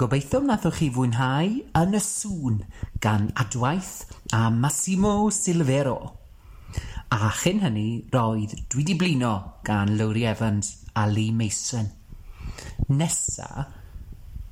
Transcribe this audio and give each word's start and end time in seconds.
gobeithio 0.00 0.40
wnaethoch 0.42 0.78
chi 0.80 0.86
fwynhau 0.90 1.50
yn 1.78 1.94
y 1.94 2.00
sŵn 2.02 2.56
gan 3.04 3.28
adwaith 3.38 4.06
a 4.34 4.48
Massimo 4.50 5.12
Silvero. 5.30 5.98
A 7.14 7.30
chyn 7.38 7.60
hynny 7.62 7.88
roedd 8.14 8.56
Dwi 8.72 8.86
Di 8.88 8.96
Blino 8.98 9.34
gan 9.66 9.92
Lowry 9.98 10.24
Evans 10.26 10.72
a 10.98 11.04
Lee 11.06 11.30
Mason. 11.30 11.86
Nesa, 12.90 13.68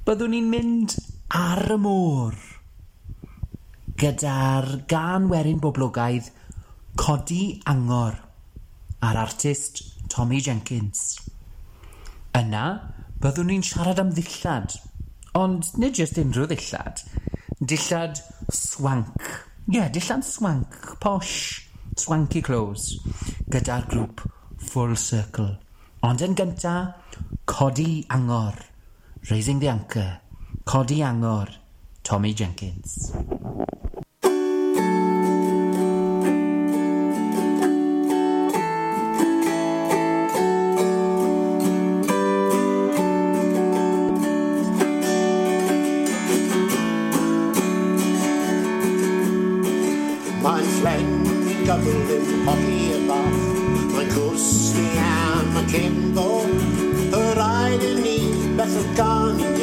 byddwn 0.06 0.36
ni'n 0.36 0.52
mynd 0.52 0.94
ar 1.38 1.74
y 1.74 1.80
môr 1.80 2.38
gyda'r 3.98 4.70
gan 4.90 5.26
werin 5.32 5.58
boblogaidd 5.64 6.30
Codi 7.02 7.58
Angor 7.72 8.20
a'r 9.02 9.20
artist 9.26 9.82
Tommy 10.06 10.38
Jenkins. 10.44 11.18
Yna, 12.38 12.66
byddwn 13.18 13.50
ni'n 13.50 13.66
siarad 13.66 14.04
am 14.04 14.14
ddillad– 14.14 14.78
Ond 15.38 15.64
nid 15.80 15.96
jyst 15.96 16.18
unrhyw 16.20 16.44
ddillad, 16.50 16.98
dillad 17.64 18.18
swank. 18.52 19.28
Ie, 19.70 19.78
yeah, 19.78 19.88
dillad 19.92 20.26
swank, 20.28 20.76
posh, 21.00 21.62
swanky 21.96 22.42
clothes, 22.44 22.98
gyda'r 23.48 23.86
grŵp 23.88 24.26
Full 24.72 24.92
Circle. 25.00 25.54
Ond 26.04 26.24
yn 26.26 26.36
gynta, 26.36 26.74
Codi 27.48 28.04
Angor, 28.12 28.60
Raising 29.30 29.62
the 29.62 29.72
Anchor, 29.72 30.20
Codi 30.68 31.00
Angor, 31.06 31.48
Tommy 32.04 32.34
Jenkins. 32.34 33.12
papera 52.46 53.22
Men 53.96 54.06
kusten 54.10 54.84
är 54.84 55.54
man 55.54 55.68
kendo 55.68 56.40
Hör 57.12 57.66
ej 57.66 57.78
det 57.80 58.02
ni, 58.02 58.34
bättre 58.56 58.96
kan 58.96 59.61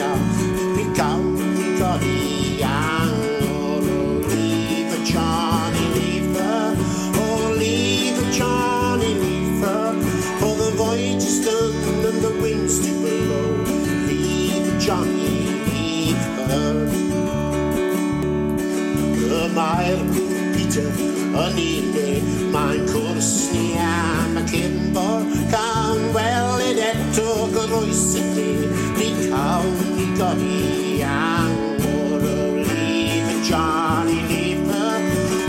a 21.36 21.56
lille 21.56 22.22
Mankursen 22.52 23.76
jäämä 23.76 24.42
kimpor 24.42 25.22
kan 25.52 26.14
välidettu 26.14 27.50
gruisetti 27.54 28.70
Likauni 28.98 30.08
kodi 30.18 31.04
angoro 31.04 32.56
liive 32.56 33.34
Johnny 33.50 34.22
Leaper 34.30 35.02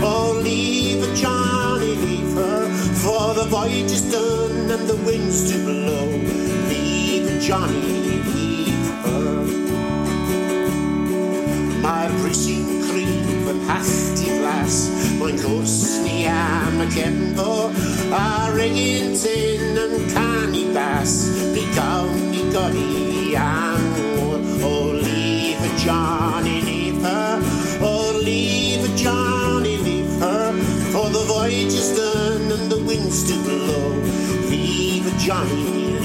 Oh 0.03 0.43
leave 0.43 1.07
Johnny 1.21 1.95
Leaper 1.95 2.69
For 2.93 3.33
the 3.33 3.49
voyage 3.49 3.91
is 3.91 4.11
done 4.11 4.71
and 4.71 4.87
the 4.89 4.95
winds 5.05 5.51
to 5.51 5.57
blow 5.65 6.07
Leave 6.69 7.39
Johnny 7.47 7.81
Leaper 8.05 8.30
tempo 17.01 17.71
har 18.11 18.59
insynen 18.59 19.91
Canitas 20.13 21.29
become 21.53 22.31
Nicodian 22.31 23.81
och 24.63 24.93
leave 24.93 25.67
Johnny 25.85 26.59
oh, 26.59 26.65
leave 26.65 27.01
her 27.03 27.37
och 27.81 28.23
leave 28.23 28.87
Johnny 28.97 29.77
leave 29.77 30.19
her 30.19 30.53
for 30.91 31.09
the 31.09 31.25
voyage 31.33 31.73
is 31.73 31.91
done 31.97 32.51
and 32.51 32.71
the 32.71 32.83
winds 32.87 33.23
do 33.23 33.35
blow 33.43 33.91
leave 34.49 35.17
Johnny. 35.17 36.00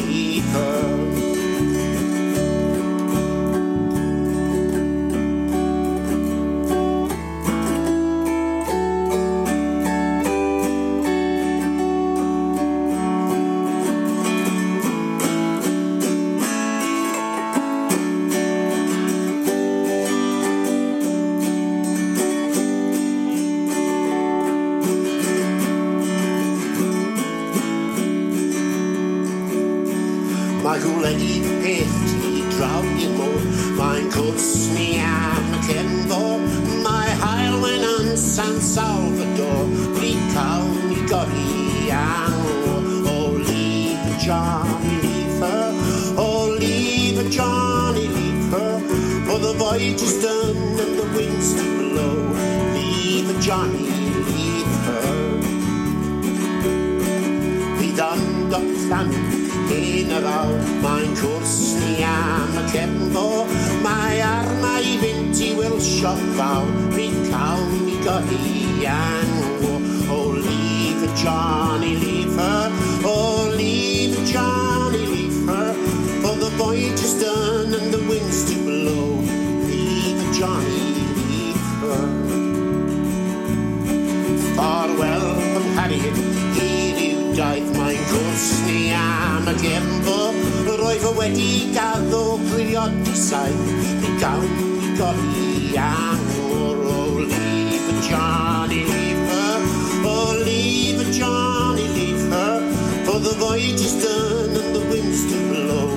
gefnfor 89.67 90.35
Yr 90.73 90.83
oedd 90.87 91.03
fy 91.03 91.13
wedi 91.19 91.51
gaddo 91.75 92.23
priodusau 92.51 93.55
Fi 94.03 94.13
gawn 94.21 94.47
i 94.87 94.93
godi 94.99 95.79
angor 95.83 96.83
o 96.93 97.03
lif 97.21 97.89
y 97.93 97.97
Johnny 98.07 98.83
Leafer 98.91 99.65
O 100.07 100.17
leave 100.45 101.03
y 101.03 101.17
Johnny 101.19 101.89
Leafer 101.97 102.63
For 103.09 103.19
the 103.27 103.35
voyage 103.43 103.83
is 103.89 103.97
done 104.03 104.55
and 104.61 104.75
the 104.77 104.85
winds 104.91 105.25
to 105.31 105.39
blow. 105.51 105.89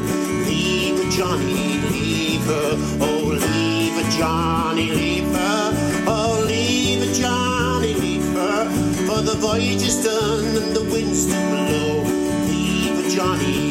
Leave 0.47 0.99
a 1.05 1.09
Johnny 1.17 1.79
Leafer 1.89 2.69
Oh 3.05 3.35
leave 3.45 3.97
a 4.01 4.05
Johnny 4.17 4.89
Leafer 4.91 5.61
Oh 6.07 6.45
leave 6.47 7.03
a 7.03 7.13
Johnny 7.13 7.93
Leafer 7.93 8.65
For 9.05 9.21
the 9.21 9.37
voyage 9.39 9.85
is 9.91 10.03
done 10.03 10.57
and 10.57 10.75
the 10.75 10.83
winds 10.91 11.25
to 11.27 11.37
blow. 11.51 12.28
Johnny. 13.19 13.68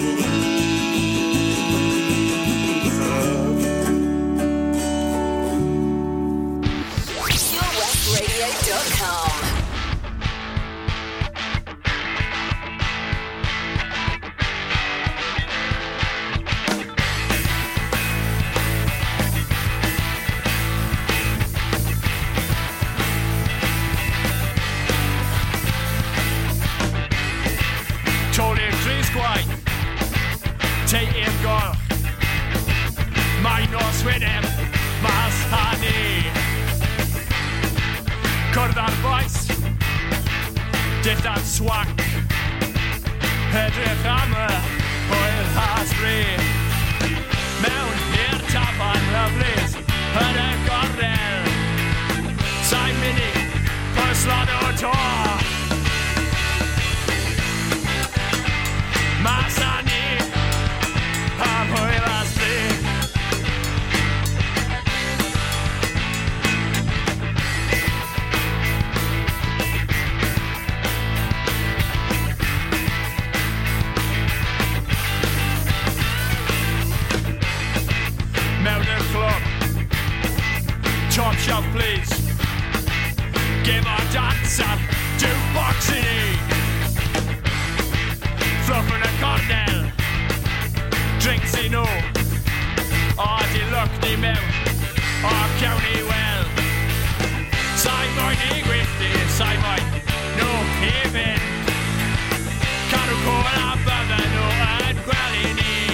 Melbourne 78.68 79.06
Club. 79.14 79.42
Top 81.10 81.34
shelf, 81.36 81.64
please. 81.72 82.10
Give 83.64 83.84
our 83.86 84.04
dancer 84.12 84.74
to 85.22 85.28
Boxity. 85.56 86.36
Fluffin' 88.66 89.04
a 89.08 89.12
cocktail. 89.24 89.80
Drinks 91.18 91.54
he 91.54 91.70
know. 91.70 91.88
Our 93.16 93.42
deluxe 93.54 94.16
milk. 94.24 94.44
Our 95.24 95.48
county 95.64 96.02
well. 96.10 96.44
Side 97.82 98.12
mine, 98.18 98.40
he 98.44 98.60
grifty. 98.68 99.12
Side 99.38 99.60
mine, 99.66 99.86
no 100.40 100.50
heaven. 100.84 101.40
Can't 102.90 103.10
recall 103.14 103.44
our 103.64 103.76
brother, 103.86 104.22
no, 104.36 104.46
and 104.84 104.98
well, 105.08 105.32
he 105.40 105.87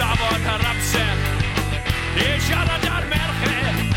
Sabot 0.00 0.42
harapsen, 0.46 1.18
ich 2.16 2.56
alle 2.56 2.78
dar 2.86 3.04
merchen, 3.06 3.94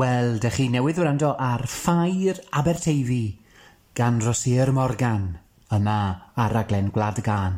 Wel, 0.00 0.38
dych 0.40 0.54
chi 0.56 0.66
newydd 0.70 1.00
wrando 1.02 1.34
ar 1.36 1.66
Ffair 1.68 2.38
Aberteifi 2.56 3.34
gan 3.98 4.20
Rosier 4.22 4.70
Morgan 4.72 5.24
yma 5.76 5.96
ar 6.40 6.54
raglen 6.54 6.88
Gwlad 6.94 7.18
Gan 7.26 7.56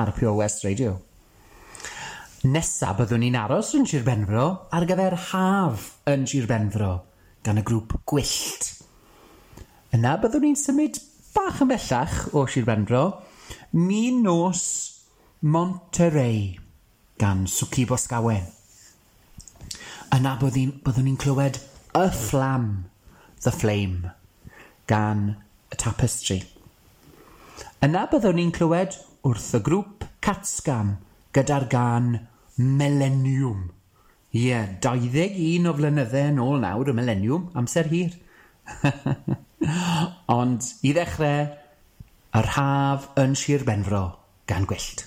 ar 0.00 0.10
Pio 0.16 0.32
West 0.38 0.64
Radio. 0.64 0.94
Nesa 2.50 2.94
byddwn 2.98 3.22
ni'n 3.22 3.36
aros 3.38 3.74
yn 3.78 3.86
Sir 3.86 4.02
Benfro 4.06 4.46
ar 4.74 4.86
gyfer 4.88 5.14
haf 5.28 5.84
yn 6.10 6.24
Sir 6.30 6.48
Benfro 6.50 6.88
gan 7.46 7.60
y 7.60 7.66
grŵp 7.68 7.94
Gwyllt. 8.10 8.70
Yna 9.94 10.16
byddwn 10.24 10.48
ni'n 10.48 10.58
symud 10.58 10.98
bach 11.36 11.62
yn 11.62 11.70
bellach 11.74 12.16
o 12.32 12.46
Sir 12.48 12.66
Benfro 12.66 13.04
Mi 13.76 14.08
Nos 14.16 14.64
Monterey 15.42 16.56
gan 17.20 17.46
Swci 17.46 17.86
Bosgawen 17.86 18.50
yna 20.14 20.34
byddwn 20.40 21.06
ni'n 21.06 21.20
clywed 21.20 21.60
A 21.96 22.10
Flam, 22.10 22.86
The 23.40 23.52
Flame, 23.52 24.10
gan 24.90 25.36
y 25.70 25.76
tapestry. 25.78 26.40
Yna 27.86 28.08
byddwn 28.10 28.34
ni'n 28.40 28.50
clywed 28.56 28.96
wrth 29.22 29.52
y 29.54 29.60
grŵp 29.68 30.02
Catsgam 30.26 30.90
gyda'r 31.38 31.68
gan 31.70 32.08
Millennium. 32.58 33.68
Ie, 34.34 34.42
yeah, 34.48 34.74
21 34.82 35.70
o 35.70 35.76
flynydde 35.78 36.26
yn 36.32 36.42
ôl 36.42 36.58
nawr 36.66 36.90
y 36.90 36.98
Millennium, 36.98 37.46
amser 37.54 37.86
hir. 37.94 38.18
Ond 40.40 40.66
i 40.82 40.98
ddechrau, 40.98 41.46
yr 42.42 42.54
haf 42.58 43.12
yn 43.22 43.38
Sir 43.38 43.62
Benfro 43.70 44.08
gan 44.50 44.66
gwyllt. 44.66 45.06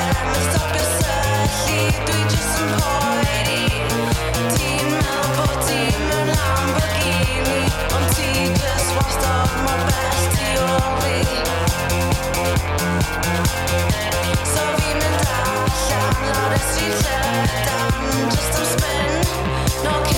Just 18.31 18.53
I'm 18.53 18.65
spent, 18.73 19.83
no 19.83 20.10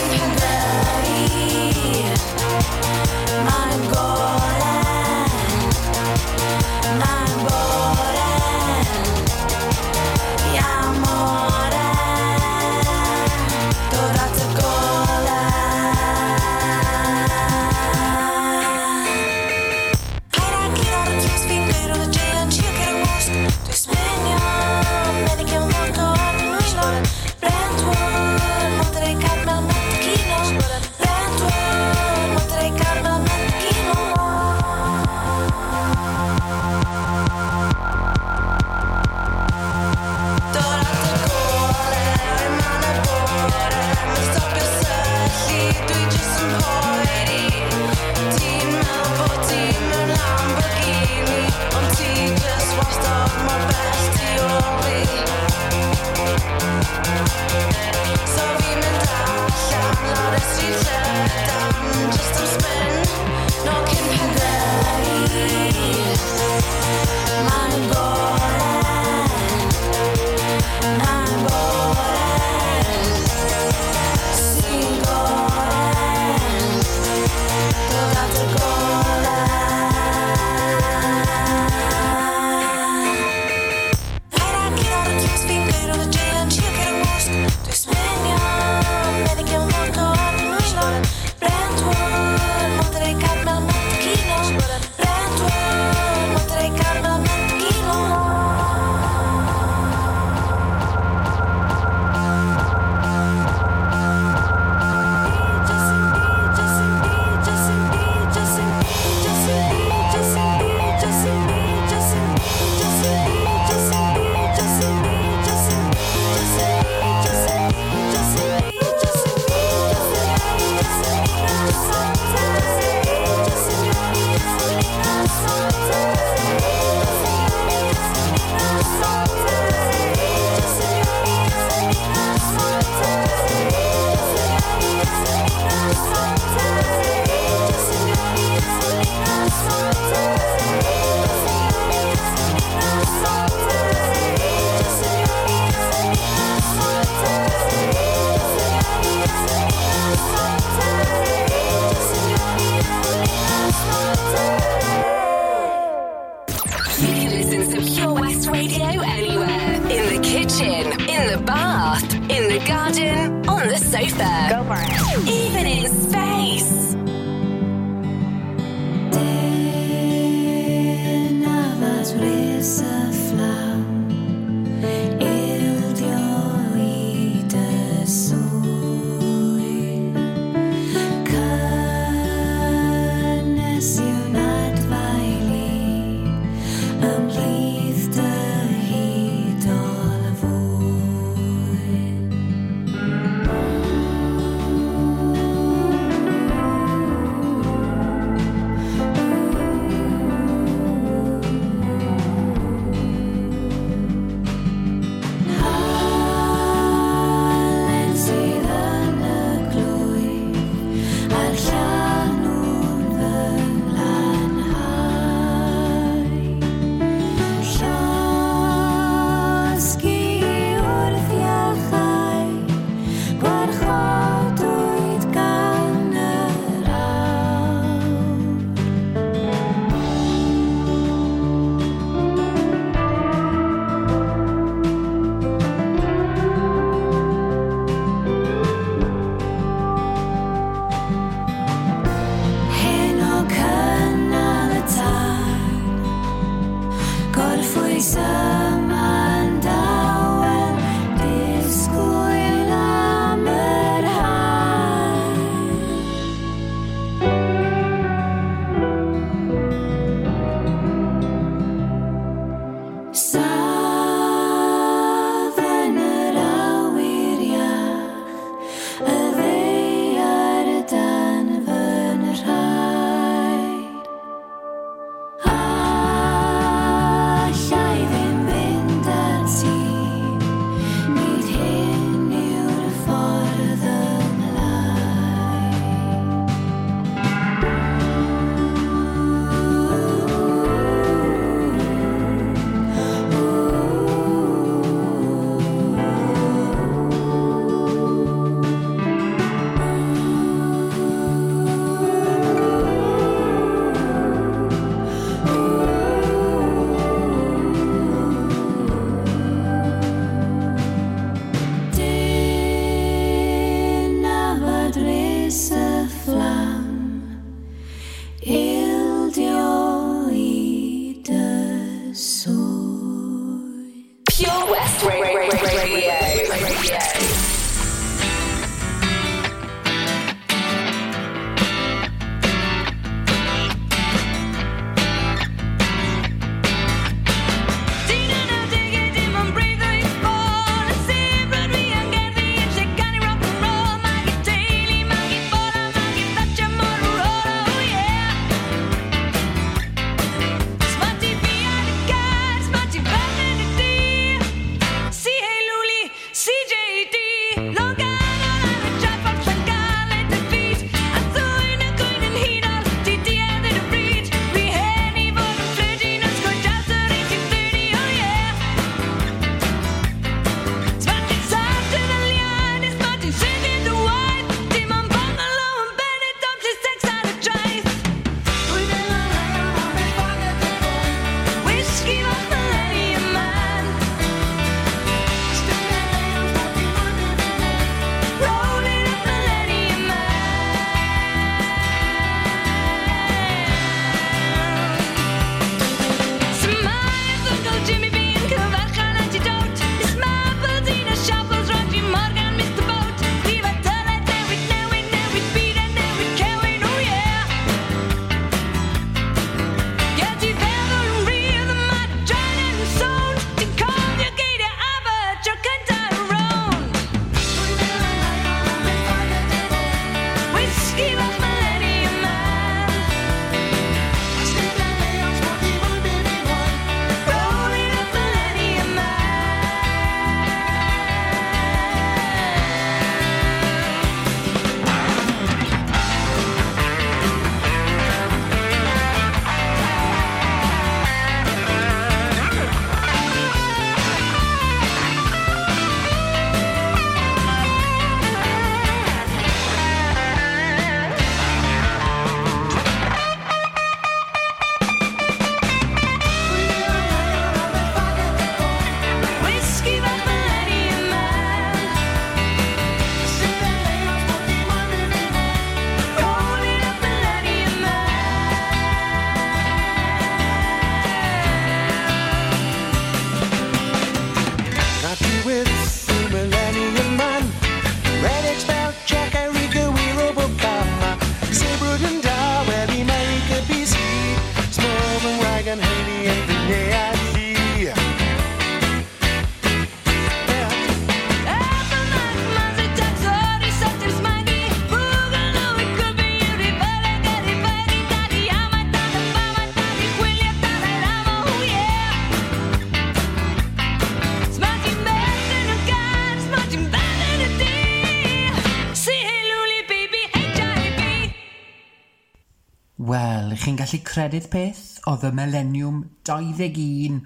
gallu 513.93 514.05
credu'r 514.09 514.45
peth 514.49 514.85
oedd 515.05 515.23
y 515.27 515.29
millennium 515.37 515.97
21 516.25 517.19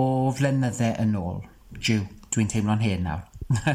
o 0.00 0.04
flynyddau 0.32 0.94
yn 1.02 1.16
ôl. 1.18 1.42
Jiw, 1.76 2.06
dwi'n 2.32 2.48
teimlo'n 2.48 2.80
hen 2.80 3.02
nawr. 3.04 3.26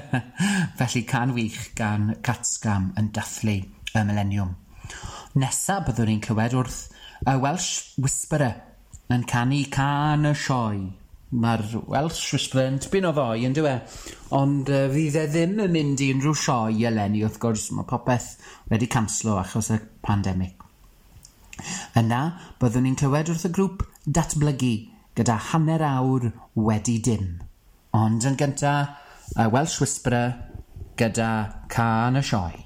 Felly 0.79 1.03
can 1.05 1.35
wych 1.35 1.75
gan 1.77 2.15
Catsgam 2.25 2.87
yn 2.97 3.11
dathlu 3.13 3.59
y 3.61 4.03
millennium. 4.07 4.55
Nesa 5.37 5.83
byddwn 5.85 6.09
ni'n 6.09 6.23
clywed 6.25 6.55
wrth 6.57 6.79
y 7.29 7.35
Welsh 7.43 7.99
Whisperer 8.01 8.57
yn 9.13 9.27
canu 9.29 9.61
can 9.69 10.31
y 10.31 10.33
sioe. 10.33 10.87
Mae'r 11.31 11.67
Welsh 11.93 12.23
Whisperer 12.33 12.71
yn 12.71 12.81
tbyn 12.81 13.09
o 13.11 13.13
ddoi, 13.13 13.45
yn 13.45 13.53
dywe. 13.59 13.75
Ond 14.39 14.71
uh, 14.71 14.87
fydd 14.95 15.19
e 15.21 15.27
ddim 15.29 15.61
yn 15.67 15.77
mynd 15.77 16.01
i 16.01 16.09
unrhyw 16.15 16.33
sioe 16.47 16.89
eleni, 16.89 17.21
wrth 17.27 17.37
gwrs, 17.43 17.69
mae 17.77 17.85
popeth 17.91 18.33
wedi 18.73 18.89
canslo 18.89 19.37
achos 19.43 19.69
y 19.75 19.79
pandemig. 20.01 20.60
Yna 21.99 22.21
byddwn 22.61 22.87
ni'n 22.87 22.97
clywed 22.99 23.31
wrth 23.33 23.47
y 23.49 23.53
grŵp 23.57 23.85
datblygu 24.05 24.73
gyda 25.19 25.37
hanner 25.51 25.83
awr 25.85 26.31
wedi 26.55 26.97
dim. 27.03 27.39
Ond 27.97 28.23
yn 28.27 28.39
gynta, 28.39 28.75
y 29.35 29.47
Welsh 29.51 29.81
Whisperer 29.81 30.35
gyda 30.99 31.31
Can 31.69 32.19
y 32.19 32.23
Sioe. 32.23 32.61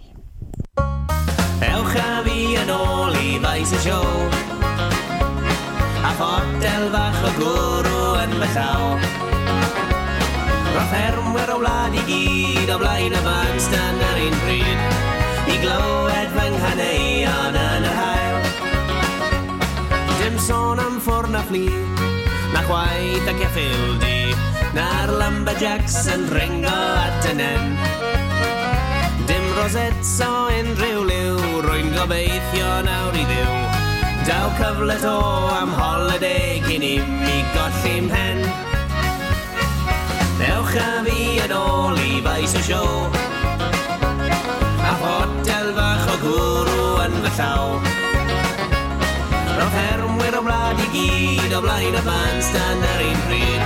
Ewch 1.65 1.95
a 1.97 2.21
fi 2.25 2.39
yn 2.59 2.71
ôl 2.73 3.15
i 3.15 3.37
faes 3.43 3.71
y 3.75 3.77
siow 3.85 4.07
A 6.05 6.11
ffotel 6.17 6.89
fach 6.93 7.21
o 7.25 7.31
gwrw 7.37 8.01
yn 8.23 8.33
fy 8.41 8.49
llaw 8.55 8.83
Roedd 10.75 10.89
ffermwyr 10.91 11.53
o 11.55 11.57
wlad 11.61 11.95
i 11.95 12.03
gyd 12.09 12.73
o 12.75 12.77
blaen 12.81 13.15
y 13.15 13.21
fan 13.27 13.55
stan 13.67 14.03
ar 14.09 14.19
un 14.25 14.37
bryd 14.43 14.79
I 15.45 15.57
glywed 15.63 16.29
fy 16.35 16.47
nghaneuon 16.57 17.55
yn 17.63 17.74
sôn 20.45 20.79
am 20.79 20.97
ffwrn 21.01 21.35
a 21.39 21.41
fflu 21.47 21.65
Na 22.53 22.61
chwaith 22.67 23.29
ac 23.31 23.39
effil 23.47 23.95
di 24.01 24.17
Na'r 24.75 25.13
lumberjacks 25.19 25.95
yn 26.13 26.27
ringo 26.35 26.75
at 27.01 27.25
y 27.31 27.33
nen 27.39 27.71
Dim 29.29 29.47
rosets 29.57 30.11
o 30.25 30.29
unrhyw 30.53 31.01
liw 31.09 31.39
Rwy'n 31.65 31.89
gobeithio 31.95 32.69
nawr 32.85 33.17
i 33.17 33.25
ddiw 33.31 33.55
Daw 34.27 34.51
cyfle 34.59 34.99
to 35.01 35.15
am 35.55 35.73
holiday 35.79 36.61
Cyn 36.67 36.85
i 36.91 36.93
mi 37.09 37.39
gollim 37.55 38.13
hen 38.13 38.45
Ewch 40.51 40.77
a 40.77 40.89
fi 41.09 41.19
yn 41.47 41.57
ôl 41.57 42.05
i 42.05 42.21
faes 42.27 42.53
o 42.59 42.63
siow 42.69 42.93
A 44.85 44.95
hotel 45.01 45.73
fach 45.79 46.09
o 46.13 46.21
gwrw 46.21 46.89
yn 47.07 47.21
fy 47.25 47.37
llaw. 47.39 47.94
Roedd 49.55 49.71
ffermwyr 49.71 50.35
o 50.35 50.41
wlad 50.43 50.79
i 50.83 50.87
gyd 50.91 51.53
o 51.55 51.61
blaen 51.63 51.95
y 51.95 52.01
bandstand 52.03 52.83
ar 52.89 53.03
un 53.05 53.21
pryd 53.27 53.63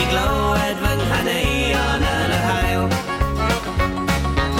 I 0.00 0.04
glywed 0.08 0.80
fy 0.80 0.92
nghaneuon 1.00 2.06
yn 2.10 2.32
yr 2.38 2.46
hael 2.46 2.86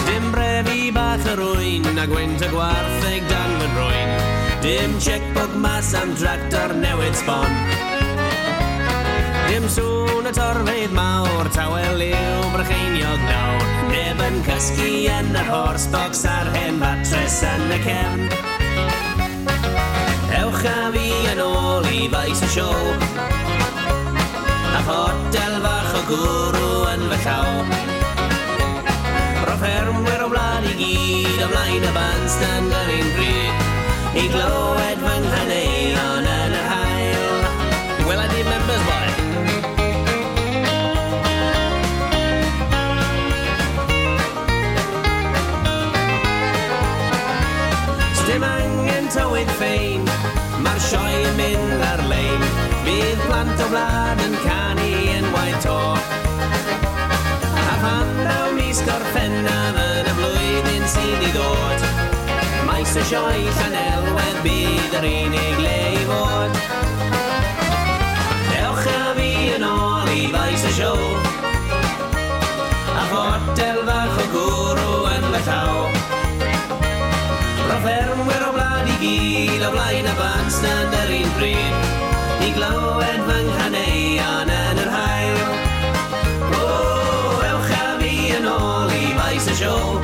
Dim 0.09 0.29
brefi 0.35 0.91
bach 0.97 1.25
yr 1.33 1.41
wyn 1.47 2.03
a 2.03 2.07
gwynt 2.11 2.45
y 2.45 2.51
gwartheg 2.53 3.25
dan 3.33 3.57
fy 3.63 3.71
nrwyn 3.73 4.15
Dim 4.67 4.99
checkbook 5.01 5.57
mas 5.65 5.95
am 5.97 6.13
tractor 6.21 6.77
newid 6.83 7.17
sbon 7.23 7.57
Dim 9.49 9.65
sŵn 9.73 10.29
y 10.29 10.37
torfeidd 10.37 10.93
mawr, 10.95 11.49
tawel 11.57 12.05
i'w 12.05 12.53
brycheiniog 12.53 13.29
nawr 13.33 13.69
Neb 13.91 14.21
yn 14.29 14.41
cysgu 14.47 14.93
yn 15.17 15.33
yr 15.35 15.49
horsbox 15.51 16.27
ar 16.31 16.53
hen 16.55 16.79
fatres 16.85 17.41
yn 17.49 17.71
y 17.75 17.85
cefn. 17.89 18.60
faes 22.09 22.41
y 22.43 22.49
siow 22.49 22.75
A 24.71 24.81
hotel 24.87 25.55
fach 25.65 25.93
o 25.99 26.03
gwrw 26.09 26.71
yn 26.93 27.03
fy 27.11 27.19
llaw. 27.25 27.51
Roedd 29.45 29.61
ffermwyr 29.61 30.25
o 30.25 30.31
wlad 30.33 30.69
i 30.71 30.75
gyd 30.79 31.45
o 31.45 31.51
blaen 31.53 31.85
y 31.85 31.93
bandstand 31.99 32.79
yr 32.81 32.95
un 32.97 33.13
bryd. 33.19 33.69
I 34.17 34.27
glywed 34.33 35.05
fy 35.05 35.17
nghaneuon 35.27 36.30
Bydd 52.91 53.21
plant 53.23 53.61
o 53.63 53.67
blad 53.71 54.19
yn 54.25 54.33
canu 54.43 54.87
yn 55.15 55.27
waith 55.31 55.61
to 55.63 55.75
A 57.71 57.77
pan 57.79 58.09
daw 58.25 58.49
mis 58.57 58.81
gorffennaf 58.83 59.79
yn 59.79 60.09
y 60.11 60.15
flwyddyn 60.17 60.89
sydd 60.91 61.23
i 61.23 61.31
ddod 61.37 61.85
Maes 62.67 62.97
y 62.99 63.05
sioe 63.13 63.45
Llanelwedd 63.61 64.43
bydd 64.43 64.99
yr 64.99 65.07
unig 65.13 65.63
le 65.63 65.77
i 66.01 66.03
fod. 66.11 66.59
Dewch 68.49 68.91
a 68.97 69.15
fi 69.21 69.31
yn 69.55 69.69
ôl 69.71 70.11
i 70.17 70.27
faes 70.35 70.67
y 70.73 70.75
sioe 70.81 71.15
A 72.91 73.07
fotel 73.15 73.83
fach 73.87 74.21
o 74.27 74.29
gwrw 74.35 75.01
yn 75.15 75.31
fy 75.31 75.47
Bellaw 75.47 75.81
Proffermwyr 77.63 78.51
o 78.51 78.55
blad 78.59 78.95
i 78.99 79.03
gyd 79.07 79.67
o 79.71 79.75
blaen 79.79 80.11
y 80.11 80.21
bandstand 80.25 81.03
yr 81.05 81.19
un 81.23 81.37
bryd 81.39 82.10
i 82.47 82.51
glywed 82.57 83.21
fy 83.29 83.39
nghaneuon 83.47 84.51
yn 84.55 84.79
yr 84.83 84.91
hael. 84.95 85.41
O, 86.57 86.63
ewch 87.51 87.73
â 87.77 87.83
fi 88.01 88.13
yn 88.39 88.47
ôl 88.49 88.95
i 88.97 89.11
faes 89.19 89.49
y 89.53 89.57
siow, 89.61 89.99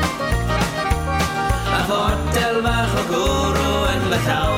a 1.77 1.81
ffotel 1.89 2.61
fach 2.67 2.97
o 3.01 3.07
gwrw 3.13 3.73
yn 3.95 4.05
fy 4.11 4.21
llaw. 4.27 4.53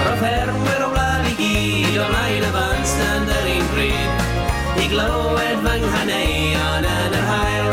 Roedd 0.00 0.18
ffermwyr 0.24 0.84
o 0.88 0.90
wlad 0.96 1.30
i 1.30 1.36
gyd 1.38 2.02
o 2.02 2.10
lain 2.16 2.48
y 2.48 2.52
fan 2.58 2.84
stand 2.94 3.32
yr 3.38 3.48
un 3.54 3.72
bryd, 3.76 4.26
i 4.82 4.90
glywed 4.96 5.64
fy 5.68 5.78
nghaneuon 5.86 6.90
yn 6.96 7.18
yr 7.22 7.30
hael. 7.30 7.72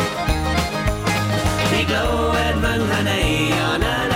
I 1.82 1.84
glywed 1.90 2.64
fy 2.64 2.78
nghaneuon 2.86 3.82
yn 3.82 3.90
yr 3.90 4.00
hael. 4.00 4.11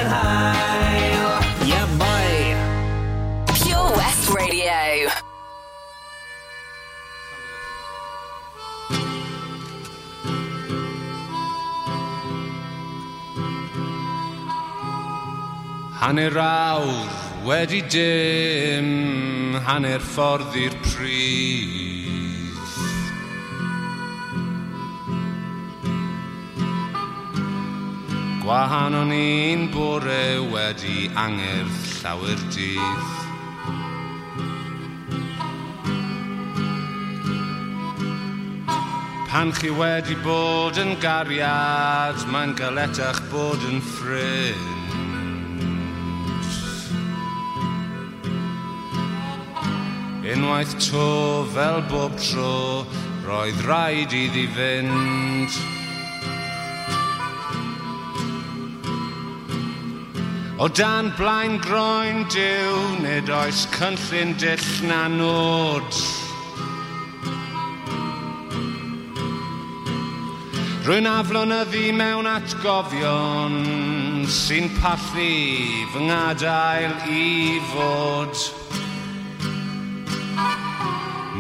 Radio. 4.46 5.10
Hanner 16.00 16.38
awr 16.38 17.10
wedi 17.48 17.82
dim, 17.90 19.58
hanner 19.66 20.06
ffordd 20.14 20.54
i'r 20.62 20.78
pryd. 20.86 22.62
Gwahanon 28.46 29.10
un 29.18 29.68
bore 29.74 30.24
wedi 30.54 31.10
angerdd 31.26 31.94
llawer 31.98 32.50
dydd. 32.54 33.15
Pan 39.36 39.52
chi 39.52 39.68
wedi 39.68 40.16
bod 40.24 40.78
yn 40.80 40.94
gariad, 41.04 42.22
mae'n 42.32 42.54
galetach 42.56 43.18
bod 43.28 43.60
yn 43.68 43.82
ffrind. 43.84 44.94
Unwaith 50.24 50.72
to 50.88 51.44
fel 51.52 51.84
bob 51.92 52.16
tro, 52.16 52.88
roedd 53.28 53.60
rhaid 53.68 54.16
iddi 54.16 54.48
fynd. 54.56 55.62
O 60.64 60.72
dan 60.72 61.12
blaen 61.20 61.60
groen 61.60 62.24
diw, 62.32 62.84
nid 63.04 63.28
oes 63.44 63.68
cynllun 63.76 64.38
dill 64.40 64.70
na 64.88 65.10
nod. 65.12 66.15
Rwy'n 70.86 71.08
aflon 71.10 71.50
a 71.50 71.64
fi 71.66 71.88
mewn 71.90 72.28
atgofion 72.30 73.56
sy'n 74.30 74.68
pallu 74.78 75.32
fy 75.90 76.04
ngadael 76.06 76.94
i 77.10 77.58
fod. 77.72 78.36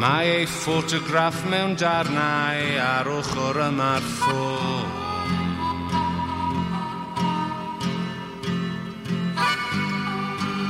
Mae 0.02 0.34
ei 0.40 0.50
ffotograff 0.50 1.46
mewn 1.54 1.78
darnau 1.78 2.74
ar 2.88 3.14
ochr 3.20 3.62
y 3.68 3.72
marffo. 3.78 4.42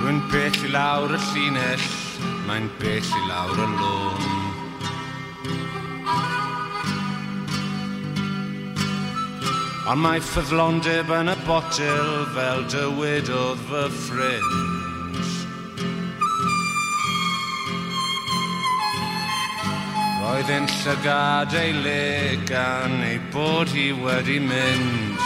Rwy'n 0.03 0.25
bell 0.35 0.63
i 0.67 0.75
lawr 0.75 1.15
y 1.15 1.25
llinell, 1.31 1.91
mae'n 2.43 2.73
bell 2.83 3.13
i 3.23 3.29
lawr 3.31 3.69
y 3.69 3.75
lôn. 3.79 4.34
Ond 9.85 10.01
mae 10.01 10.17
ffyddlondeb 10.17 11.11
yn 11.13 11.27
y 11.29 11.33
botel 11.45 12.07
fel 12.33 12.63
dywedodd 12.73 13.59
fy 13.67 13.81
ffrind. 13.93 14.55
Roedd 20.23 20.49
e'n 20.55 20.65
llygad 20.71 21.53
ei 21.59 21.75
le 21.85 22.01
gan 22.49 22.97
ei 23.05 23.19
bod 23.35 23.69
hi 23.77 23.91
wedi 23.99 24.39
mynd. 24.41 25.21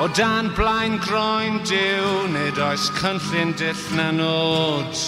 O 0.00 0.08
dan 0.16 0.48
blaen 0.56 0.96
groen 1.04 1.60
diw, 1.68 2.08
nid 2.32 2.64
oes 2.64 2.88
cynllun 2.96 3.52
dill 3.60 3.84
na 4.00 4.08
nod. 4.22 5.04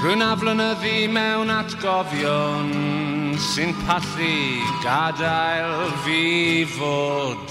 Rwy'n 0.00 0.22
aflynyddu 0.24 1.10
mewn 1.12 1.50
atgofion 1.52 2.70
sy'n 3.36 3.74
pallu 3.84 4.36
gadael 4.80 5.90
fi 6.06 6.64
fod. 6.72 7.44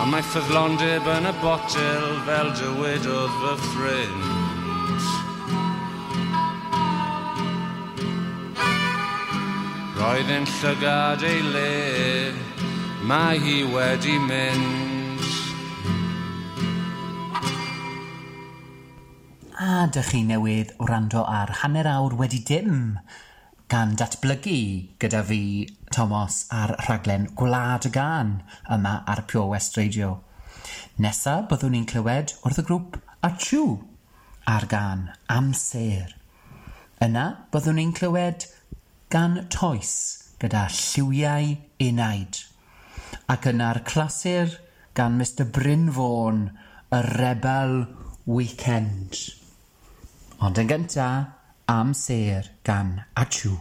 Ond 0.00 0.08
mae 0.14 0.24
ffyddlondeb 0.24 1.12
yn 1.18 1.28
y 1.28 1.34
botel 1.44 2.08
fel 2.24 2.48
dywedodd 2.56 3.36
fy 3.42 3.54
ffrind. 3.66 5.06
Roedd 10.00 10.36
yn 10.38 10.48
llygad 10.56 11.28
ei 11.28 11.42
le, 11.52 11.72
mae 13.04 13.36
hi 13.44 13.66
wedi 13.68 14.16
mynd. 14.30 14.97
a 19.68 19.84
dych 19.92 20.06
chi 20.14 20.18
newydd 20.24 20.70
wrando 20.80 21.20
ar 21.28 21.50
hanner 21.60 21.86
awr 21.90 22.14
wedi 22.16 22.38
dim 22.50 22.76
gan 23.68 23.90
datblygu 24.00 24.60
gyda 25.02 25.20
fi, 25.28 25.40
Thomas, 25.92 26.46
ar 26.48 26.72
rhaglen 26.86 27.26
Gwlad 27.36 27.84
y 27.84 27.90
Gan 27.92 28.30
yma 28.72 28.94
ar 29.04 29.26
Pure 29.28 29.50
West 29.50 29.76
Radio. 29.76 30.22
Nesa 30.96 31.34
byddwn 31.50 31.76
ni'n 31.76 31.84
clywed 31.90 32.32
wrth 32.40 32.62
y 32.62 32.64
grŵp 32.70 32.96
Achu 33.28 33.64
ar 34.48 34.64
gan 34.72 35.02
Amser. 35.36 36.14
Yna 37.04 37.26
byddwn 37.52 37.76
ni'n 37.76 37.92
clywed 37.98 38.46
gan 39.12 39.42
Toes 39.52 39.92
gyda 40.40 40.64
lliwiau 40.72 41.58
unaid. 41.90 42.40
Ac 43.28 43.50
yna'r 43.52 43.82
clasur 43.90 44.56
gan 44.96 45.20
Mr 45.20 45.44
Bryn 45.44 45.90
Fawn, 45.92 46.46
y 46.88 47.02
Rebel 47.18 47.82
Weekend. 48.24 49.37
Ond 50.38 50.58
yn 50.62 50.68
gynta, 50.70 51.08
am 51.66 51.90
ser 51.98 52.52
gan 52.62 52.92
Achu. 53.18 53.56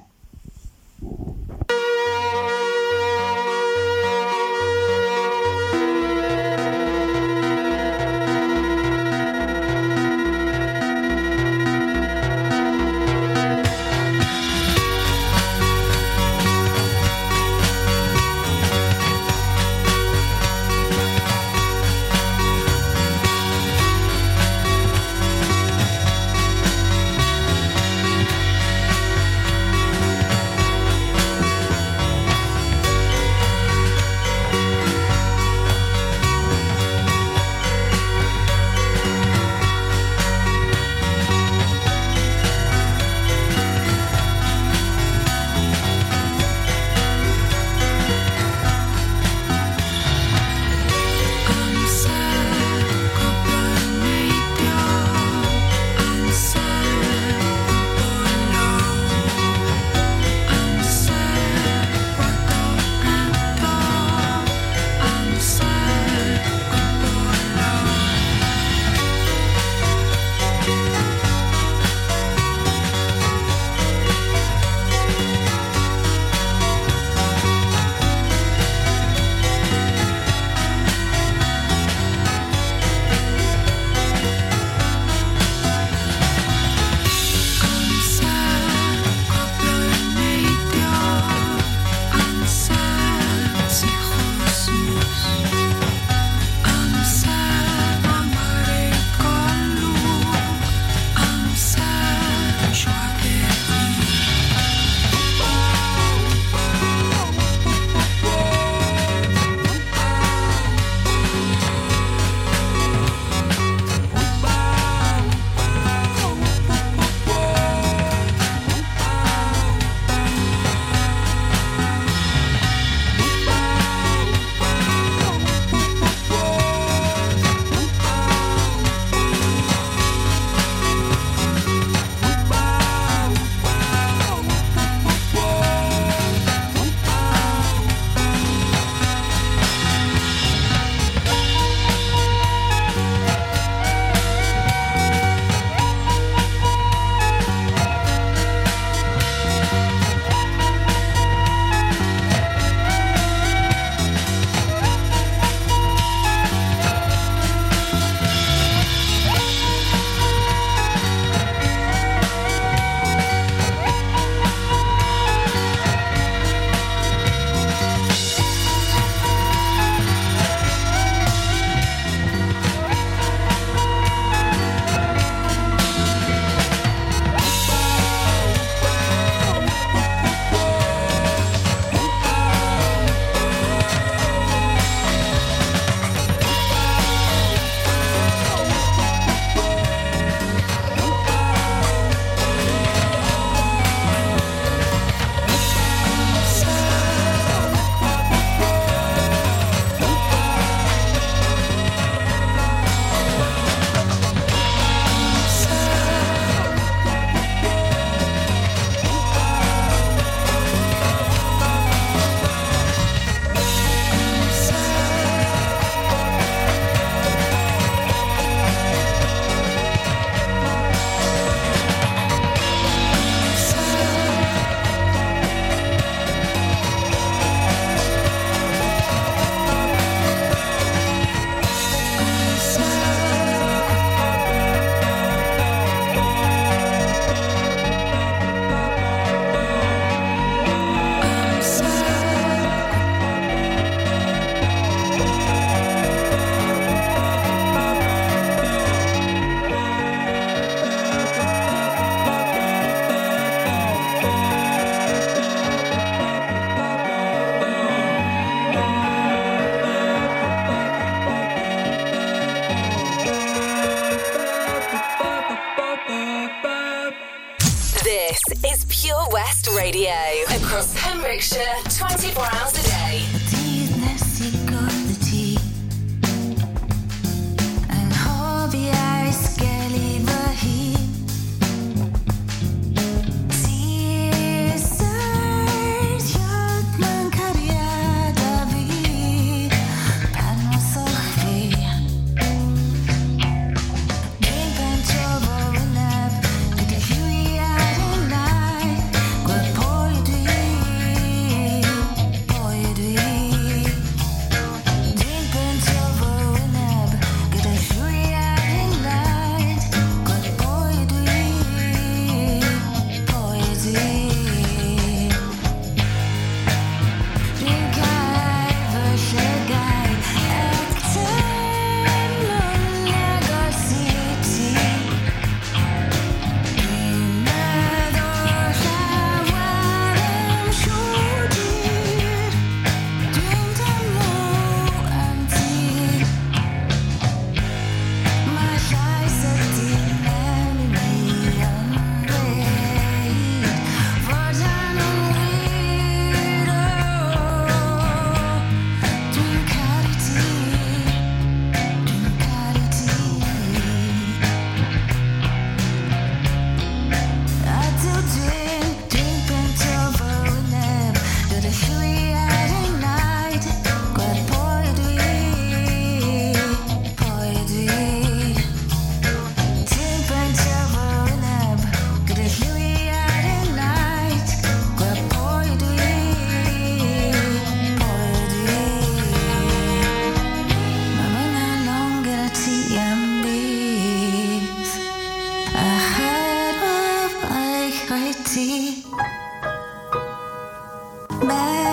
Bye. 391.47 391.86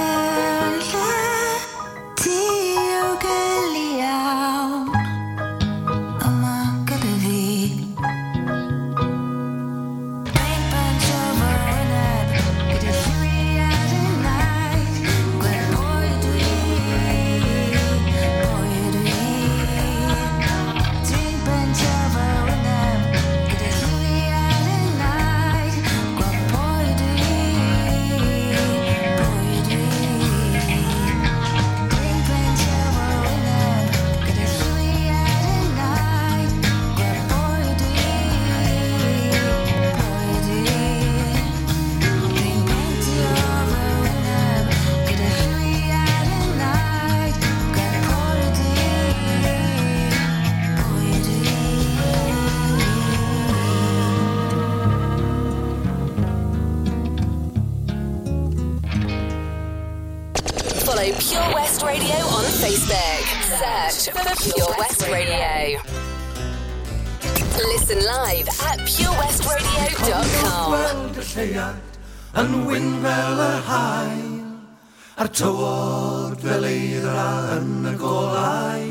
deuad 71.44 71.98
yn 72.40 72.52
wyn 72.64 72.86
fel 73.04 73.40
y 73.44 73.50
hael 73.66 74.30
a'r 75.20 75.30
tywod 75.38 76.38
fel 76.42 76.64
eira 76.68 77.26
yn 77.56 77.88
y 77.90 77.92
golau. 78.00 78.86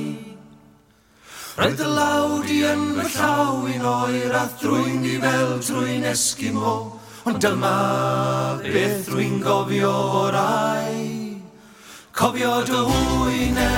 Roedd 1.57 1.81
y 1.85 1.89
lawd 1.95 2.51
i 2.53 2.59
yn 2.69 2.83
fy 2.97 3.07
llaw 3.15 3.65
un 3.73 3.87
oer 3.93 4.37
a 4.37 4.43
thrwy'n 4.61 5.07
i 5.09 5.15
fel 5.23 5.55
trwy'n 5.65 6.07
esgimo 6.11 6.75
ond 7.29 7.41
dyma 7.43 7.73
beth 8.63 9.09
rwy'n 9.13 9.39
gofio 9.43 9.93
o'r 10.21 10.39
ai. 10.43 11.09
Cofio 12.13 12.59
dy 12.69 12.83
hwyne 12.89 13.71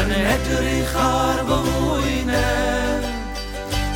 yn 0.00 0.16
edrych 0.22 0.96
ar 1.04 1.44
fy 1.50 1.60
hwyne 1.68 2.46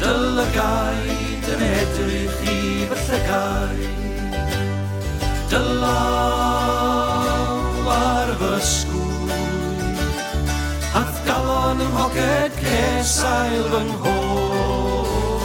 Dy 0.02 0.12
lygaid 0.36 1.50
yn 1.54 1.66
edrych 1.70 2.44
i 2.52 2.63
fy 2.95 3.18
Dylaw 5.51 6.78
ar 7.95 8.30
fy 8.40 8.55
sgwyd 8.70 10.18
Ath 11.01 11.18
galon 11.26 11.82
ym 11.84 11.92
mhoced 11.95 12.53
ces 12.62 13.14
ail 13.28 13.64
fy 13.72 13.82
nghod 13.90 15.45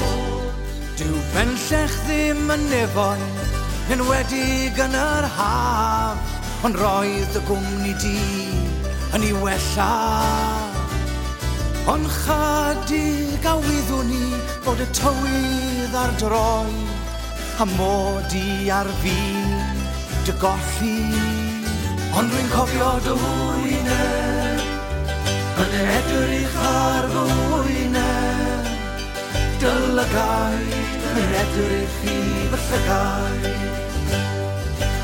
Dyw 0.99 1.17
benllech 1.33 1.97
ddim 2.07 2.43
yn 2.55 2.63
nefoen 2.73 3.23
Yn 3.93 4.01
wedig 4.09 4.75
yn 4.85 4.93
yr 4.99 5.25
haf 5.37 6.19
Ond 6.67 6.75
roedd 6.79 7.33
y 7.39 7.41
gwmni 7.47 7.93
di 8.03 8.19
yn 9.15 9.25
ei 9.25 9.35
wella 9.43 9.93
Ond 11.89 12.07
chadig 12.21 13.45
a 13.49 13.55
wyddwn 13.63 14.07
ni 14.11 14.27
bod 14.65 14.81
y 14.83 14.87
tywydd 14.93 15.95
ar 15.97 16.11
droi 16.21 16.88
a 17.59 17.65
mod 17.65 18.33
i 18.33 18.69
ar 18.71 18.87
fi 19.01 19.19
dy 20.25 20.33
golli. 20.39 20.99
Ond 22.15 22.31
dwi'n 22.31 22.47
cofio 22.53 22.91
dy 23.03 23.15
hwyneb, 23.19 24.61
yn 25.63 25.73
edrych 25.81 26.55
ar 26.69 27.09
fy 27.11 27.25
hwyneb, 27.33 28.69
dy 29.59 29.73
lygaid, 29.97 31.03
yn 31.11 31.35
edrych 31.41 31.99
i 32.13 32.15
fy 32.53 32.61
llygau, 32.69 33.51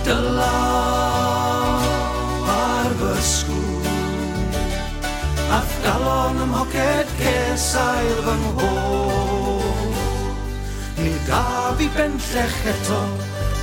dy 0.08 0.18
law 0.40 1.84
ar 2.56 2.98
fy 3.04 3.14
sgwr. 3.34 4.72
A 5.60 5.62
galon 5.84 6.44
ym 6.48 6.56
hoced 6.62 7.16
cesail 7.20 8.18
fy 8.30 8.40
nghôl. 8.46 9.65
Ni 11.06 11.14
da 11.28 11.70
fi 11.78 11.86
bellech 11.94 12.62
eto, 12.72 13.00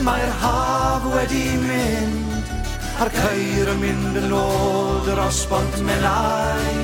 mae'r 0.07 0.31
haf 0.39 1.07
wedi 1.11 1.57
mynd 1.59 2.51
A'r 3.03 3.09
ceir 3.17 3.71
yn 3.73 3.81
mynd 3.81 4.19
yn 4.21 4.35
ôl 4.39 5.01
dros 5.09 5.41
bont 5.51 5.81
menai 5.83 6.77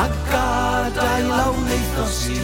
A 0.00 0.06
gadael 0.30 1.28
lawn 1.28 1.68
eithos 1.76 2.22
i, 2.32 2.38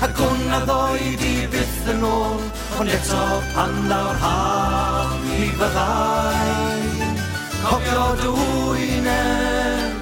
a 0.00 0.08
gwna 0.16 0.62
ddoi 0.64 1.10
di 1.20 1.34
byth 1.52 1.92
yn 1.92 2.08
ôl 2.08 2.40
Ond 2.80 2.94
eto 2.96 3.26
pan 3.52 3.76
lawr 3.92 4.16
haf 4.24 5.12
mi 5.26 5.50
fyddai. 5.60 7.12
Cofio 7.66 8.08
dy 8.22 8.32
wyneb 8.38 9.92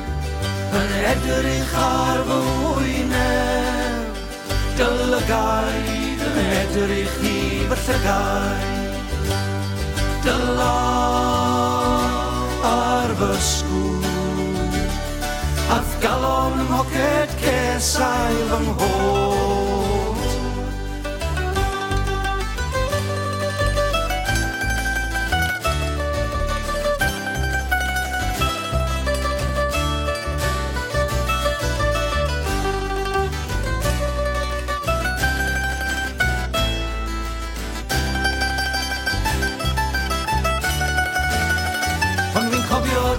yn 0.85 0.97
edrych 1.17 1.77
ar 1.89 2.25
fy 2.31 2.41
wyneb 2.79 4.25
Dylygau 4.79 6.12
yn 6.33 6.53
edrych 6.61 7.17
i 7.29 7.39
fy 7.71 7.79
llygau 7.87 8.71
Dyla 10.25 10.77
ar 12.71 13.15
fy 13.21 13.33
sgwr 13.49 14.81
Ath 15.77 15.99
galon 16.05 16.57
mhoced 16.71 17.37
cesau 17.45 18.41
fy 18.53 18.65
nghôl 18.69 19.72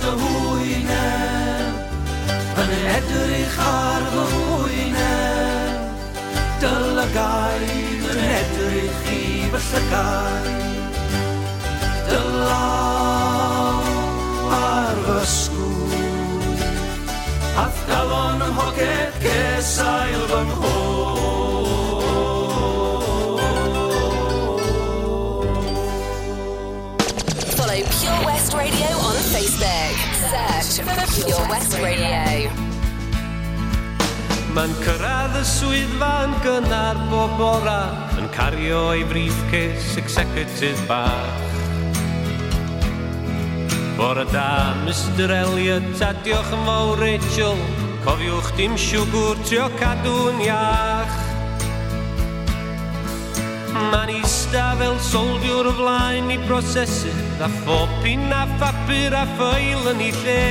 dy 0.02 0.12
hwyneb 0.22 1.76
Yn 2.64 2.72
edrych 2.94 3.58
ar 3.62 4.04
fy 4.14 4.24
hwyneb. 4.34 5.74
Dylygaid 6.64 8.06
yn 8.14 8.22
edrych 8.40 9.10
i 9.14 9.22
fy 9.54 9.62
llygaid 9.70 10.48
Dylaw 12.10 13.82
ar 14.60 15.02
fy 15.08 15.20
sgwyd 15.38 16.62
Ath 17.66 17.82
galon 17.90 18.48
ym 18.50 18.62
hoged 18.62 19.20
cesail 19.26 20.24
fy 20.32 20.46
mhwyd 20.52 20.73
Your 31.22 31.46
West 31.46 31.78
Radio. 31.78 32.50
Mae'n 34.56 34.72
cyrraedd 34.82 35.36
y 35.38 35.44
swyddfa 35.46 36.08
yn 36.26 36.32
gynnar 36.42 36.98
bob 37.12 37.36
bora 37.38 37.76
yn 38.18 38.26
cario 38.34 38.80
ei 38.96 39.04
briefcase 39.06 40.02
executive 40.02 40.88
bach. 40.90 41.52
Bore 43.94 44.26
da, 44.34 44.74
Mr 44.88 45.30
Elliot, 45.38 46.02
a 46.02 46.16
diolch 46.26 46.50
yn 46.58 46.66
fawr 46.66 46.98
Rachel, 47.04 47.62
cofiwch 48.08 48.50
dim 48.58 48.74
siwgwr, 48.74 49.38
trio 49.46 49.70
cadw'n 49.78 50.42
iach. 50.48 50.83
da 54.54 54.76
fel 54.78 55.00
soldiwr 55.02 55.68
o 55.72 55.72
flaen 55.74 56.30
i 56.30 56.38
brosesu 56.46 57.10
A 57.42 57.48
phopin 57.64 58.30
a 58.30 58.44
phapur 58.60 59.16
a 59.18 59.24
ffeil 59.34 59.90
yn 59.90 60.04
ei 60.06 60.12
lle. 60.22 60.44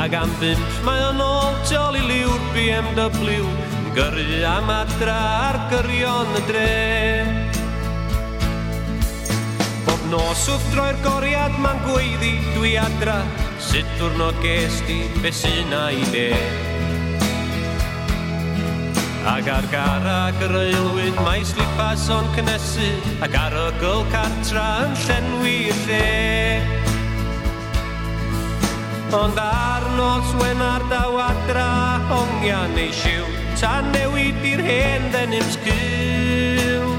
Ac 0.00 0.16
am 0.16 0.32
bimp 0.40 0.80
mae 0.86 1.04
o'n 1.10 1.20
ôl 1.20 1.60
tiol 1.68 2.00
i 2.00 2.02
liw'r 2.08 2.48
BMW 2.56 3.44
Yn 3.44 3.92
gyrru 3.98 4.40
am 4.54 4.72
adra 4.72 5.18
ar 5.50 5.60
gyrion 5.74 6.32
y 6.40 6.42
dre. 6.48 6.66
Bob 9.84 10.10
nos 10.14 10.48
wrth 10.48 10.68
droi'r 10.72 11.00
goriad 11.04 11.60
ma'n 11.60 11.84
gweiddi 11.90 12.38
dwi 12.56 12.76
adra 12.80 13.20
Sut 13.60 13.96
diwrnod 14.00 14.40
ges 14.44 14.80
di, 14.88 15.02
be 15.20 15.34
sy'n 15.42 15.76
i 15.92 16.12
de 16.14 16.28
Ac 19.22 19.46
ar 19.46 19.66
garag 19.70 20.40
yr 20.42 20.54
aelwyd 20.58 21.18
mae 21.22 21.44
slipas 21.46 22.08
o'n 22.10 22.26
cnesu 22.34 22.88
Ac 23.22 23.36
ar 23.38 23.54
y 23.54 23.66
gyl 23.78 24.02
cartra 24.10 24.64
yn 24.82 24.96
llenwi 25.04 25.58
lle. 25.84 26.08
Ond 29.14 29.38
ar 29.38 29.86
nos 29.94 30.34
wen 30.40 30.64
ar 30.64 30.82
daw 30.90 31.20
adra 31.22 31.68
hongia 32.10 32.64
neu 32.74 32.90
siw 32.96 33.28
Tan 33.60 33.92
newid 33.94 34.42
i'r 34.48 34.62
hen 34.66 35.06
ddenim 35.12 35.46
sgyw 35.54 36.90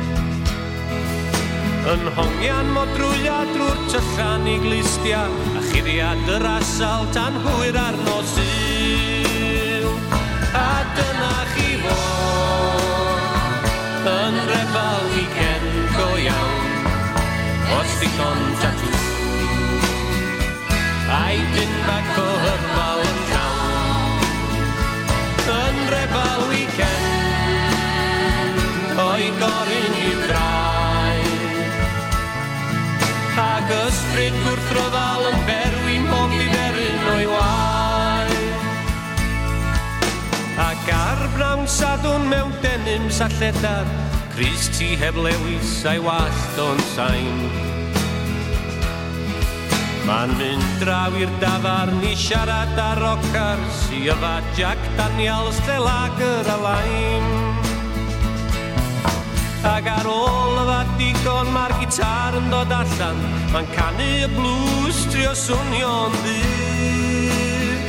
Yn 1.91 2.07
hongian 2.15 2.69
modrwya 2.71 3.41
drwy'r 3.51 3.82
tyllan 3.91 4.47
i 4.47 4.55
glistia 4.63 5.26
A 5.59 5.65
chiriad 5.74 6.30
yr 6.38 6.47
asal 6.53 7.09
tan 7.17 7.36
hwyr 7.49 7.82
ar 7.82 7.99
nos 8.05 8.38
yw 8.45 9.91
A 10.55 10.69
dyna 10.95 11.43
stick 18.04 18.20
on 18.20 18.38
tattoo. 18.62 18.97
I 21.08 21.36
did 21.56 21.72
back 21.88 22.08
all 22.18 22.38
her 22.45 22.62
bowel 22.76 23.14
town. 23.32 24.20
Yn 25.64 25.78
rebel 25.93 26.41
weekend, 26.51 28.56
o'i 29.08 29.30
gorin 29.41 29.93
i'w 30.08 30.18
draed. 30.28 31.41
Ac 33.43 33.68
ysbryd 33.80 34.36
gwrth 34.45 34.70
roddal 34.78 35.24
yn 35.32 35.39
berwyn 35.49 36.06
bob 36.12 36.32
diferyn 36.39 37.01
o'i 37.16 37.28
waed. 37.34 38.32
Ac 40.70 40.86
ar 40.97 41.22
brawn 41.38 41.64
sadwn 41.68 42.24
mewn 42.32 42.54
denim 42.66 43.06
salledar, 43.20 43.88
Crys 44.34 44.64
ti 44.74 44.89
heb 44.97 45.16
lewis 45.16 45.86
a'i 45.86 45.99
wallt 46.01 46.58
o'n 46.58 46.82
sain 46.95 47.72
Ma'n 50.04 50.34
mynd 50.36 50.64
draw 50.82 51.14
i'r 51.16 51.30
dafarn 51.39 52.01
i 52.04 52.12
siarad 52.20 52.76
ar 52.76 52.99
ocar 53.14 53.60
Sirfa 53.72 54.34
Jack 54.58 54.82
Daniels, 54.97 55.62
Delager 55.64 56.49
a 56.51 56.58
Lime 56.60 57.30
Ac 59.64 59.88
ar 59.88 60.10
ôl 60.12 60.60
y 60.60 60.66
fadigon 60.68 61.54
mae'r 61.56 61.76
gitar 61.80 62.36
yn 62.36 62.51
dod 62.51 62.74
allan 62.76 63.22
Mae'n 63.54 63.70
canu 63.78 64.10
y 64.26 64.28
blues 64.36 64.99
trio 65.14 65.32
swnio'n 65.39 66.18
ddyr 66.26 67.80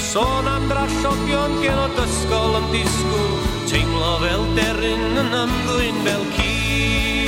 Sôn 0.00 0.48
am 0.48 0.64
drallogion 0.72 1.60
gen 1.60 1.76
o 1.76 1.90
dysgol 1.98 2.56
yn 2.62 2.72
disgwyl 2.72 3.36
Teimlo 3.68 4.16
fel 4.24 4.48
deryn 4.56 5.10
yn 5.26 5.36
ymddwyn 5.44 6.00
fel 6.08 6.24
cyd 6.38 7.21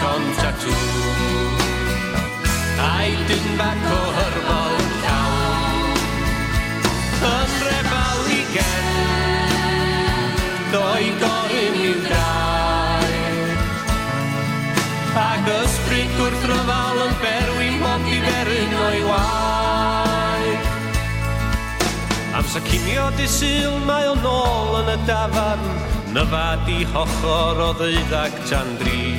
con 0.00 0.22
tatŵ 0.40 0.74
A'i 2.88 3.14
dyn 3.28 3.46
bac 3.58 3.86
o 3.96 4.00
hyrbol 4.16 4.76
llawn. 5.02 5.96
Yn 7.30 7.50
refal 7.66 8.30
i 8.34 8.40
gen 8.54 8.86
Ddo'i 10.70 11.10
gorin 11.22 11.76
i'w 11.88 11.96
drai 12.06 13.16
Ac 15.26 15.52
ysbryd 15.56 16.10
gwrth 16.20 16.48
ryfal 16.52 17.04
yn 17.08 17.14
berwyn 17.24 17.76
i 18.14 18.18
diferyn 18.26 18.72
o'i 18.86 19.02
waith 19.10 20.66
Amser 22.38 22.62
cinio 22.70 23.06
disyl 23.18 23.74
mae 23.88 24.06
o'n 24.14 24.24
ôl 24.30 24.82
yn 24.84 24.94
y 24.94 24.98
dafarn 25.10 25.66
Nyfad 26.14 26.68
i 26.72 26.84
hochor 26.88 27.58
o 27.60 27.72
ddeuddag 27.76 28.32
tan 28.48 28.70
dri. 28.80 29.17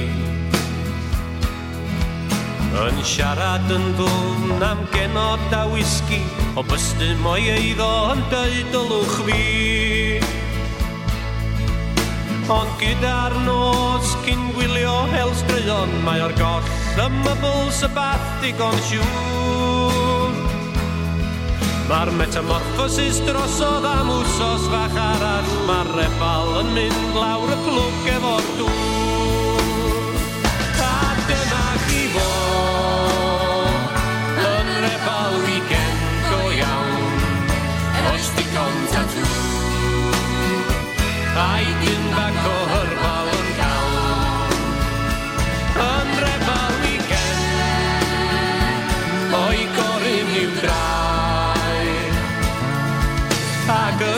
Yn 2.79 2.99
siarad 3.03 3.67
yn 3.75 3.89
ddwn 3.97 4.61
am 4.63 4.79
genod 4.93 5.51
a 5.51 5.65
whisky 5.67 6.21
O 6.55 6.61
bystyn 6.63 7.19
mo'i 7.19 7.49
eiddo 7.51 7.87
yn 8.13 8.21
dweud 8.31 8.77
olwch 8.79 9.17
fi. 9.27 10.19
Ond 12.55 12.71
gyda'r 12.79 13.35
nos 13.43 14.13
cyn 14.23 14.45
gwylio 14.55 14.93
helstryon 15.11 15.91
Mae 16.05 16.23
o'r 16.23 16.35
goll 16.39 16.71
y 17.03 17.09
mybls 17.17 17.81
y 17.83 17.91
bath 17.97 18.29
digon 18.45 18.79
siŵr. 18.87 20.39
Mae'r 21.91 22.13
metamorphosis 22.15 23.19
drosodd 23.27 23.89
am 23.91 24.13
wsos 24.21 24.71
fach 24.71 24.95
arall 25.09 25.51
Mae'r 25.67 25.91
refal 25.99 26.55
yn 26.63 26.73
mynd 26.79 27.19
lawr 27.19 27.53
y 27.57 27.59
plwg 27.67 28.09
efo'r 28.15 28.49
dŵr. 28.61 28.98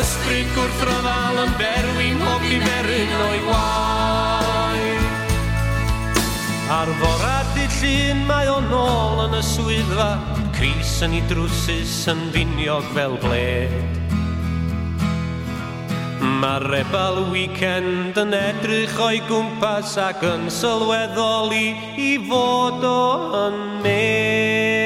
ysbryd 0.01 0.49
gwrthroddal 0.55 1.39
yn 1.43 1.51
berwyn 1.59 2.21
o 2.25 2.33
bimeryn 2.41 3.13
o'i 3.27 3.41
wae. 3.47 4.91
Ar 6.73 6.91
fora 7.01 7.37
dydd 7.53 7.77
llun 7.81 8.25
mae 8.29 8.49
o'n 8.51 8.73
ôl 8.81 9.25
yn 9.27 9.39
y 9.39 9.45
swyddfa, 9.53 10.11
Cris 10.57 10.97
yn 11.05 11.17
ei 11.19 11.25
drwsus 11.31 11.97
yn 12.11 12.29
finiog 12.35 12.93
fel 12.95 13.19
bled. 13.23 14.00
Mae'r 16.41 16.63
rebel 16.71 17.19
weekend 17.29 18.17
yn 18.17 18.33
edrych 18.33 18.95
o'i 19.05 19.19
gwmpas 19.27 19.93
ac 20.01 20.25
yn 20.25 20.49
sylweddoli 20.49 21.67
i 22.01 22.11
fod 22.25 22.81
o 22.89 22.99
yn 23.45 23.65
mynd. 23.85 24.80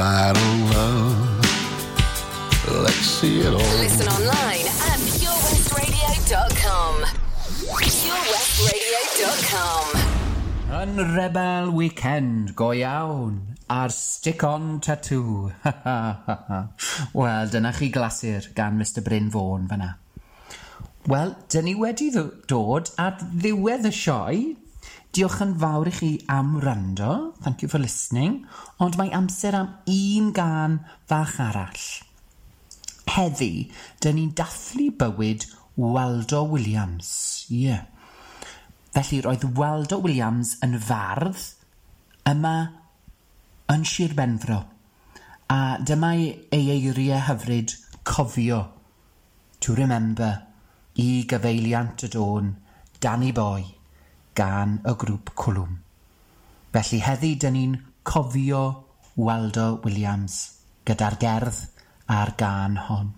I 0.00 0.32
don't 0.32 0.64
love. 0.72 1.44
Let's 2.84 3.20
see 3.20 3.40
it 3.40 3.52
all. 3.52 3.60
Listen 3.84 4.08
online 4.08 4.66
at 4.88 4.98
purewestradio.com. 5.12 6.94
purewestradio.com. 7.68 9.84
Yn 10.80 10.96
Rebel 11.14 11.70
Weekend, 11.74 12.54
go 12.56 12.72
iawn, 12.72 13.56
ar 13.68 13.90
stick-on 13.92 14.80
tattoo. 14.80 15.52
Wel, 17.12 17.46
dyna 17.52 17.72
chi 17.76 17.90
glasur 17.92 18.48
gan 18.56 18.78
Mr 18.80 19.04
Bryn 19.04 19.28
Fôn 19.30 19.68
fyna. 19.68 19.98
Wel, 21.12 21.36
dyn 21.52 21.64
ni 21.68 21.74
wedi 21.76 22.08
dod 22.48 22.88
at 22.96 23.20
ddiwedd 23.36 23.84
y 23.90 23.92
sioe 23.92 24.56
Diolch 25.10 25.40
yn 25.42 25.56
fawr 25.58 25.88
i 25.90 25.92
chi 25.94 26.10
am 26.30 26.60
rando. 26.62 27.34
thank 27.42 27.62
you 27.62 27.68
for 27.68 27.80
listening, 27.82 28.46
ond 28.78 28.96
mae 28.96 29.10
amser 29.10 29.56
am 29.58 29.72
un 29.90 30.28
gan 30.32 30.76
fach 31.10 31.40
arall. 31.42 31.80
Heddi, 33.10 33.70
dyn 33.98 34.14
ni'n 34.14 34.34
dathlu 34.38 34.92
bywyd 35.00 35.48
Waldo 35.74 36.44
Williams. 36.44 37.08
Ie. 37.50 37.64
Yeah. 37.64 37.82
Felly 38.94 39.18
roedd 39.24 39.48
Waldo 39.58 39.98
Williams 40.04 40.56
yn 40.62 40.78
fardd 40.78 41.42
yma 42.30 42.54
yn 43.74 43.86
Sir 43.86 44.14
Benfro. 44.14 44.60
A 45.50 45.58
dyma 45.82 46.12
ei 46.14 46.70
eiriau 46.76 47.26
hyfryd 47.26 47.74
cofio 48.06 48.62
to 49.58 49.74
remember 49.74 50.46
i 51.02 51.24
gyfeiliant 51.26 52.06
y 52.06 52.14
dôn 52.14 52.54
Danny 53.02 53.34
Boy 53.34 53.79
gan 54.36 54.78
y 54.86 54.94
grŵp 55.02 55.32
Cwlwm. 55.38 55.78
Felly 56.74 57.00
heddi 57.02 57.34
dyn 57.42 57.56
ni'n 57.56 57.76
cofio 58.06 58.64
Waldo 59.16 59.80
Williams 59.84 60.36
gyda'r 60.88 61.16
gerdd 61.22 61.64
a'r 62.10 62.34
gan 62.38 62.78
hon. 62.88 63.10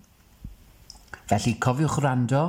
Felly 1.31 1.55
cofiwch 1.63 1.99
rando 2.05 2.43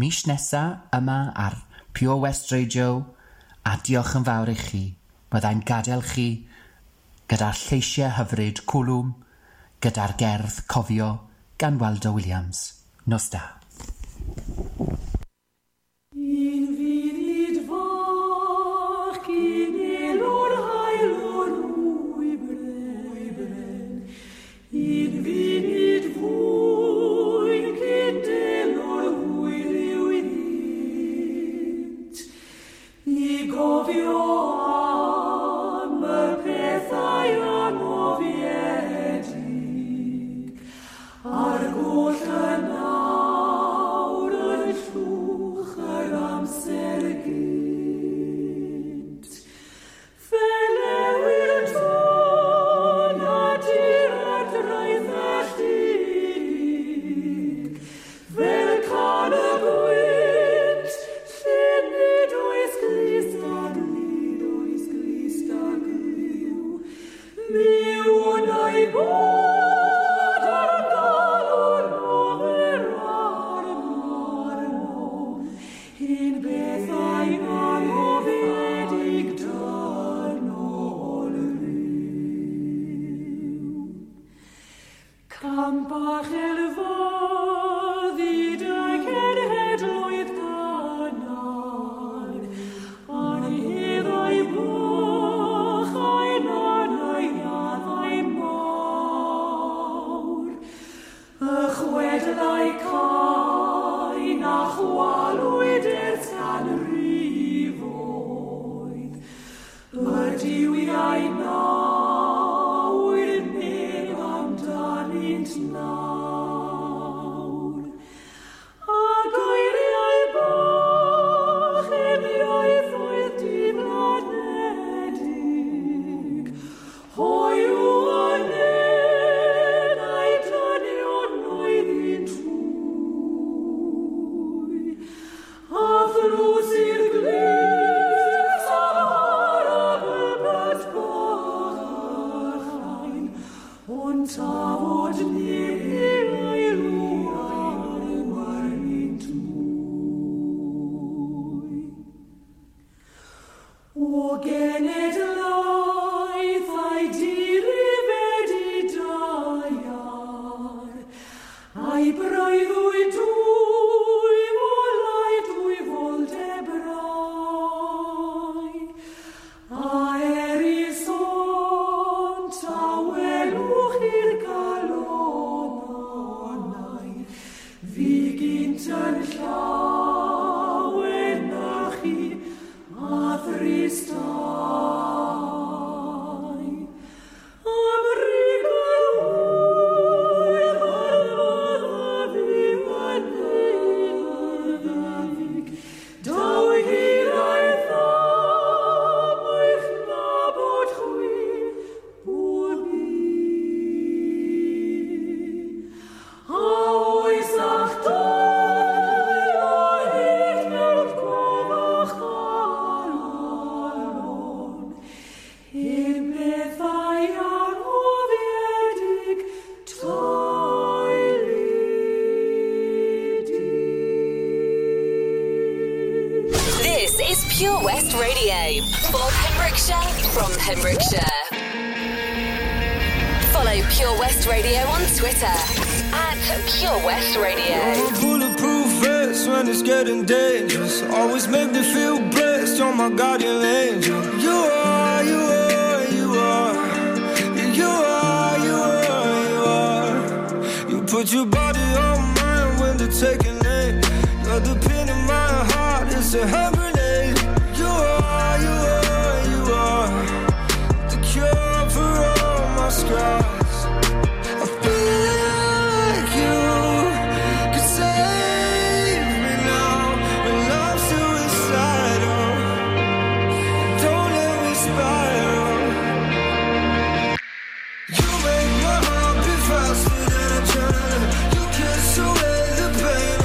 mis 0.00 0.22
nesa 0.28 0.62
yma 0.96 1.18
ar 1.36 1.58
Pure 1.92 2.20
West 2.22 2.52
Radio 2.52 2.88
a 3.68 3.76
diolch 3.84 4.14
yn 4.18 4.28
fawr 4.28 4.52
i 4.52 4.56
chi. 4.56 4.84
Byddai'n 5.32 5.64
gadael 5.68 6.04
chi 6.06 6.28
gyda'r 7.32 7.56
lleisiau 7.56 8.12
hyfryd 8.18 8.64
cwlwm, 8.68 9.14
gyda'r 9.80 10.16
gerdd 10.20 10.62
cofio 10.68 11.10
gan 11.60 11.80
Waldo 11.80 12.12
Williams. 12.16 12.68
Nos 13.06 13.30
da. 13.32 13.61